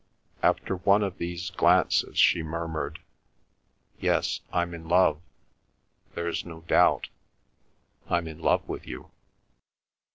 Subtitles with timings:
[0.41, 3.01] After one of these glances she murmured,
[3.99, 5.21] "Yes, I'm in love.
[6.15, 7.09] There's no doubt;
[8.09, 9.11] I'm in love with you."